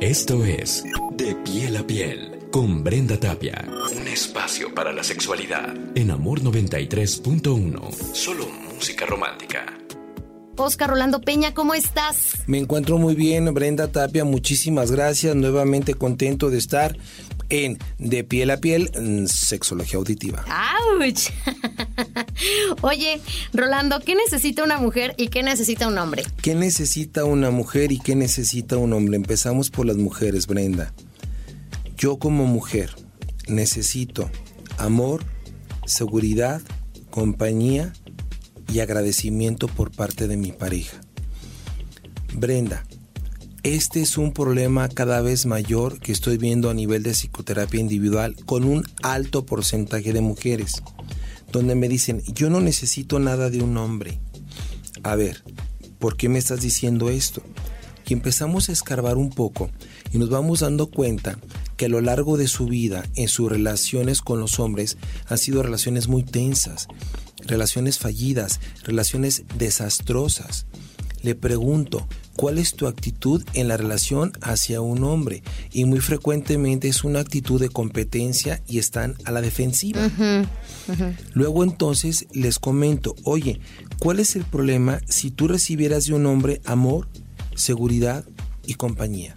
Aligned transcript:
Esto 0.00 0.44
es 0.44 0.84
De 1.16 1.34
piel 1.34 1.76
a 1.76 1.82
piel 1.82 2.38
con 2.52 2.84
Brenda 2.84 3.18
Tapia. 3.18 3.66
Un 3.90 4.06
espacio 4.06 4.72
para 4.72 4.92
la 4.92 5.02
sexualidad 5.02 5.74
en 5.96 6.12
Amor 6.12 6.40
93.1. 6.40 7.90
Solo 8.12 8.46
música 8.72 9.06
romántica. 9.06 9.66
Oscar 10.56 10.90
Rolando 10.90 11.20
Peña, 11.20 11.52
¿cómo 11.52 11.74
estás? 11.74 12.34
Me 12.46 12.58
encuentro 12.58 12.96
muy 12.98 13.16
bien, 13.16 13.52
Brenda 13.52 13.88
Tapia, 13.88 14.24
muchísimas 14.24 14.92
gracias, 14.92 15.34
nuevamente 15.34 15.94
contento 15.94 16.48
de 16.48 16.58
estar 16.58 16.96
en 17.48 17.78
De 17.98 18.24
piel 18.24 18.50
a 18.50 18.58
piel, 18.58 18.90
sexología 19.26 19.98
auditiva. 19.98 20.44
¡Auch! 20.48 21.30
Oye, 22.82 23.20
Rolando, 23.52 24.00
¿qué 24.00 24.14
necesita 24.14 24.64
una 24.64 24.78
mujer 24.78 25.14
y 25.16 25.28
qué 25.28 25.42
necesita 25.42 25.88
un 25.88 25.98
hombre? 25.98 26.24
¿Qué 26.42 26.54
necesita 26.54 27.24
una 27.24 27.50
mujer 27.50 27.92
y 27.92 27.98
qué 27.98 28.14
necesita 28.14 28.76
un 28.76 28.92
hombre? 28.92 29.16
Empezamos 29.16 29.70
por 29.70 29.86
las 29.86 29.96
mujeres, 29.96 30.46
Brenda. 30.46 30.92
Yo 31.96 32.18
como 32.18 32.44
mujer 32.46 32.94
necesito 33.48 34.30
amor, 34.76 35.24
seguridad, 35.86 36.62
compañía 37.10 37.92
y 38.72 38.80
agradecimiento 38.80 39.66
por 39.68 39.90
parte 39.90 40.28
de 40.28 40.36
mi 40.36 40.52
pareja. 40.52 41.00
Brenda, 42.34 42.84
este 43.74 44.00
es 44.00 44.16
un 44.16 44.32
problema 44.32 44.88
cada 44.88 45.20
vez 45.20 45.44
mayor 45.44 46.00
que 46.00 46.12
estoy 46.12 46.38
viendo 46.38 46.70
a 46.70 46.74
nivel 46.74 47.02
de 47.02 47.12
psicoterapia 47.12 47.80
individual 47.80 48.34
con 48.46 48.64
un 48.64 48.84
alto 49.02 49.44
porcentaje 49.44 50.12
de 50.12 50.20
mujeres, 50.20 50.82
donde 51.52 51.74
me 51.74 51.88
dicen, 51.88 52.22
yo 52.34 52.50
no 52.50 52.60
necesito 52.60 53.18
nada 53.18 53.50
de 53.50 53.60
un 53.60 53.76
hombre. 53.76 54.20
A 55.02 55.16
ver, 55.16 55.42
¿por 55.98 56.16
qué 56.16 56.28
me 56.28 56.38
estás 56.38 56.60
diciendo 56.60 57.10
esto? 57.10 57.42
Y 58.06 58.14
empezamos 58.14 58.68
a 58.68 58.72
escarbar 58.72 59.16
un 59.16 59.30
poco 59.30 59.70
y 60.12 60.18
nos 60.18 60.30
vamos 60.30 60.60
dando 60.60 60.86
cuenta 60.86 61.38
que 61.76 61.86
a 61.86 61.90
lo 61.90 62.00
largo 62.00 62.36
de 62.36 62.48
su 62.48 62.66
vida, 62.66 63.04
en 63.16 63.28
sus 63.28 63.50
relaciones 63.50 64.22
con 64.22 64.40
los 64.40 64.58
hombres, 64.60 64.96
han 65.26 65.38
sido 65.38 65.62
relaciones 65.62 66.08
muy 66.08 66.22
tensas, 66.22 66.88
relaciones 67.46 67.98
fallidas, 67.98 68.60
relaciones 68.84 69.44
desastrosas. 69.58 70.66
Le 71.22 71.34
pregunto, 71.34 72.06
cuál 72.38 72.58
es 72.58 72.74
tu 72.74 72.86
actitud 72.86 73.42
en 73.54 73.66
la 73.66 73.76
relación 73.76 74.30
hacia 74.42 74.80
un 74.80 75.02
hombre 75.02 75.42
y 75.72 75.86
muy 75.86 75.98
frecuentemente 75.98 76.86
es 76.86 77.02
una 77.02 77.18
actitud 77.18 77.60
de 77.60 77.68
competencia 77.68 78.62
y 78.68 78.78
están 78.78 79.16
a 79.24 79.32
la 79.32 79.40
defensiva. 79.40 80.08
Luego 81.34 81.64
entonces 81.64 82.28
les 82.32 82.60
comento, 82.60 83.16
oye, 83.24 83.58
¿cuál 83.98 84.20
es 84.20 84.36
el 84.36 84.44
problema 84.44 85.00
si 85.08 85.32
tú 85.32 85.48
recibieras 85.48 86.04
de 86.04 86.14
un 86.14 86.26
hombre 86.26 86.60
amor, 86.64 87.08
seguridad 87.56 88.24
y 88.64 88.74
compañía? 88.74 89.34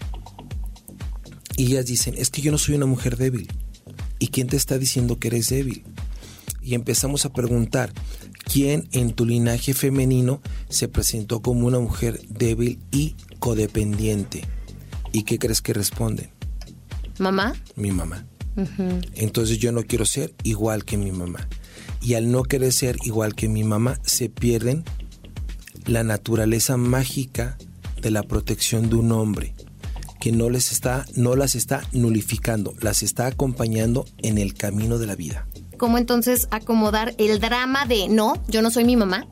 Y 1.58 1.72
ellas 1.72 1.88
dicen, 1.88 2.14
es 2.18 2.30
que 2.30 2.44
yo 2.44 2.52
no 2.52 2.60
soy 2.60 2.76
una 2.76 2.86
mujer 2.86 3.18
débil. 3.18 3.48
¿Y 4.20 4.28
quién 4.28 4.48
te 4.48 4.58
está 4.58 4.78
diciendo 4.78 5.18
que 5.18 5.30
eres 5.30 5.50
débil? 5.50 5.84
Y 6.62 6.76
empezamos 6.76 7.26
a 7.26 7.34
preguntar, 7.34 7.92
¿Quién 8.52 8.90
en 8.92 9.14
tu 9.14 9.26
linaje 9.26 9.74
femenino 9.74 10.42
se 10.70 10.88
presentó 10.88 11.42
como 11.42 11.68
una 11.68 11.80
mujer 11.80 12.20
débil 12.28 12.80
y 12.92 13.16
codependiente? 13.40 14.44
¿Y 15.14 15.24
qué 15.24 15.40
crees 15.40 15.62
que 15.62 15.74
responden? 15.74 16.32
¿Mamá? 17.18 17.54
Mi 17.76 17.92
mamá. 17.92 18.26
Entonces 19.16 19.58
yo 19.60 19.72
no 19.72 19.84
quiero 19.84 20.06
ser 20.06 20.34
igual 20.44 20.84
que 20.84 20.98
mi 20.98 21.12
mamá. 21.12 21.48
Y 22.02 22.16
al 22.16 22.32
no 22.32 22.44
querer 22.44 22.74
ser 22.74 22.98
igual 23.04 23.36
que 23.36 23.48
mi 23.48 23.64
mamá, 23.64 24.00
se 24.04 24.28
pierden 24.28 24.84
la 25.86 26.04
naturaleza 26.04 26.76
mágica 26.76 27.58
de 28.02 28.12
la 28.12 28.24
protección 28.24 28.90
de 28.90 28.96
un 28.96 29.12
hombre 29.12 29.54
que 30.20 30.32
no 30.32 30.50
les 30.50 30.72
está 30.72 31.06
no 31.16 31.36
las 31.36 31.56
está 31.56 31.88
nulificando, 31.94 32.76
las 32.80 33.02
está 33.02 33.28
acompañando 33.28 34.06
en 34.18 34.38
el 34.38 34.54
camino 34.54 35.00
de 35.00 35.08
la 35.08 35.16
vida 35.16 35.48
cómo 35.82 35.98
entonces 35.98 36.48
acomodar 36.52 37.16
el 37.18 37.40
drama 37.40 37.88
de 37.88 38.08
no, 38.08 38.36
yo 38.48 38.62
no 38.62 38.70
soy 38.70 38.84
mi 38.84 38.96
mamá? 38.96 39.26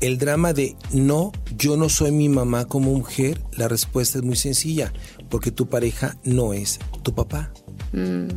El 0.00 0.16
drama 0.16 0.52
de 0.52 0.76
no, 0.92 1.32
yo 1.58 1.76
no 1.76 1.88
soy 1.88 2.12
mi 2.12 2.28
mamá 2.28 2.66
como 2.66 2.92
mujer, 2.92 3.42
la 3.56 3.66
respuesta 3.66 4.18
es 4.18 4.24
muy 4.24 4.36
sencilla, 4.36 4.92
porque 5.28 5.50
tu 5.50 5.68
pareja 5.68 6.16
no 6.22 6.52
es 6.52 6.78
tu 7.02 7.12
papá. 7.16 7.52
Mm. 7.92 8.28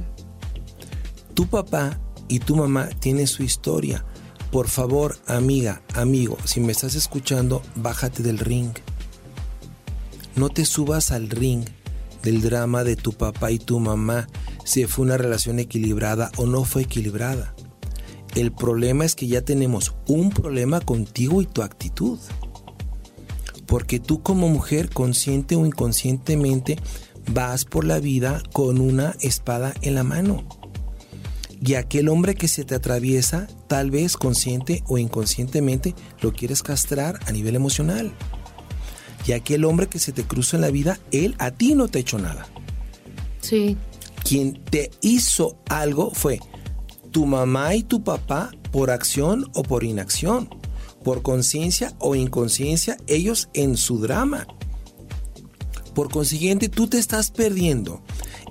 Tu 1.36 1.46
papá 1.46 2.00
y 2.28 2.40
tu 2.40 2.56
mamá 2.56 2.90
tienen 3.00 3.28
su 3.28 3.44
historia. 3.44 4.04
Por 4.52 4.68
favor, 4.68 5.16
amiga, 5.28 5.84
amigo, 5.94 6.40
si 6.46 6.60
me 6.62 6.72
estás 6.72 6.96
escuchando, 6.96 7.62
bájate 7.76 8.24
del 8.24 8.40
ring. 8.40 8.72
No 10.36 10.50
te 10.50 10.66
subas 10.66 11.12
al 11.12 11.30
ring 11.30 11.64
del 12.26 12.42
drama 12.42 12.84
de 12.84 12.98
tu 12.98 13.14
papá 13.14 13.52
y 13.52 13.60
tu 13.60 13.80
mamá 13.80 14.28
si 14.66 14.86
fue 14.86 15.06
una 15.06 15.16
relación 15.16 15.60
equilibrada 15.60 16.32
o 16.38 16.48
no 16.48 16.66
fue 16.66 16.82
equilibrada. 16.82 17.56
El 18.36 18.52
problema 18.52 19.06
es 19.06 19.16
que 19.16 19.28
ya 19.28 19.44
tenemos 19.44 19.96
un 20.08 20.32
problema 20.32 20.82
contigo 20.82 21.42
y 21.42 21.46
tu 21.46 21.62
actitud. 21.62 22.20
Porque 23.68 24.00
tú 24.00 24.22
como 24.22 24.50
mujer, 24.50 24.90
consciente 24.90 25.56
o 25.56 25.66
inconscientemente, 25.66 26.78
vas 27.32 27.64
por 27.64 27.86
la 27.86 28.00
vida 28.00 28.42
con 28.52 28.82
una 28.82 29.16
espada 29.22 29.74
en 29.82 29.96
la 29.96 30.04
mano. 30.04 30.44
Y 31.62 31.76
aquel 31.76 32.10
hombre 32.10 32.36
que 32.36 32.48
se 32.48 32.66
te 32.66 32.76
atraviesa, 32.76 33.48
tal 33.68 33.92
vez 33.92 34.18
consciente 34.18 34.84
o 34.88 34.98
inconscientemente, 34.98 35.96
lo 36.22 36.34
quieres 36.34 36.62
castrar 36.64 37.20
a 37.26 37.32
nivel 37.32 37.56
emocional. 37.56 38.12
Y 39.26 39.32
aquel 39.32 39.66
hombre 39.66 39.88
que 39.88 40.00
se 40.00 40.12
te 40.12 40.24
cruza 40.24 40.58
en 40.58 40.62
la 40.62 40.72
vida, 40.72 41.00
él 41.12 41.36
a 41.40 41.52
ti 41.52 41.76
no 41.76 41.88
te 41.88 41.98
ha 41.98 42.02
hecho 42.02 42.20
nada. 42.20 42.48
Sí 43.42 43.78
quien 44.26 44.60
te 44.72 44.90
hizo 45.02 45.60
algo 45.70 46.10
fue 46.12 46.40
tu 47.12 47.28
mamá 47.28 47.76
y 47.76 47.84
tu 47.84 48.04
papá 48.04 48.52
por 48.72 48.90
acción 48.90 49.50
o 49.54 49.62
por 49.62 49.84
inacción, 49.84 50.50
por 51.04 51.22
conciencia 51.22 51.94
o 52.00 52.16
inconsciencia, 52.16 52.98
ellos 53.08 53.50
en 53.54 53.78
su 53.78 54.00
drama. 54.00 54.48
Por 55.94 56.12
consiguiente, 56.12 56.68
tú 56.68 56.88
te 56.88 56.98
estás 56.98 57.30
perdiendo 57.32 58.02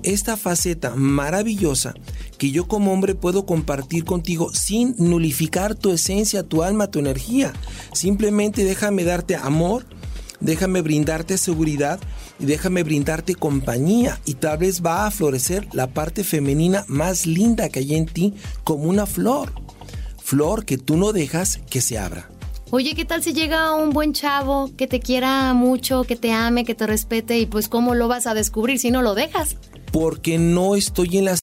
esta 0.01 0.37
faceta 0.37 0.95
maravillosa 0.95 1.93
que 2.37 2.51
yo 2.51 2.67
como 2.67 2.93
hombre 2.93 3.13
puedo 3.13 3.45
compartir 3.45 4.05
contigo 4.05 4.51
sin 4.53 4.95
nulificar 4.97 5.75
tu 5.75 5.91
esencia, 5.91 6.43
tu 6.43 6.63
alma, 6.63 6.89
tu 6.89 6.99
energía. 6.99 7.53
Simplemente 7.93 8.63
déjame 8.63 9.03
darte 9.03 9.35
amor, 9.35 9.85
déjame 10.45 10.81
brindarte 10.81 11.37
seguridad 11.37 11.99
y 12.39 12.45
déjame 12.45 12.83
brindarte 12.83 13.35
compañía 13.35 14.19
y 14.25 14.35
tal 14.35 14.59
vez 14.59 14.85
va 14.85 15.07
a 15.07 15.11
florecer 15.11 15.67
la 15.73 15.87
parte 15.87 16.23
femenina 16.23 16.85
más 16.87 17.25
linda 17.25 17.69
que 17.69 17.79
hay 17.79 17.95
en 17.95 18.05
ti 18.05 18.33
como 18.63 18.83
una 18.83 19.05
flor. 19.05 19.51
Flor 20.23 20.65
que 20.65 20.77
tú 20.77 20.97
no 20.97 21.11
dejas 21.11 21.59
que 21.69 21.81
se 21.81 21.97
abra. 21.97 22.29
Oye, 22.71 22.95
¿qué 22.95 23.05
tal 23.05 23.23
si 23.23 23.33
llega 23.33 23.73
un 23.73 23.91
buen 23.91 24.13
chavo 24.13 24.71
que 24.75 24.87
te 24.87 24.99
quiera 24.99 25.53
mucho, 25.53 26.03
que 26.03 26.15
te 26.15 26.31
ame, 26.31 26.65
que 26.65 26.75
te 26.75 26.87
respete 26.87 27.39
y 27.39 27.45
pues 27.45 27.67
cómo 27.67 27.95
lo 27.95 28.07
vas 28.07 28.27
a 28.27 28.33
descubrir 28.33 28.79
si 28.79 28.91
no 28.91 29.01
lo 29.01 29.15
dejas? 29.15 29.55
Porque 29.91 30.37
no 30.37 30.75
estoy 30.75 31.17
en 31.17 31.25
la 31.25 31.33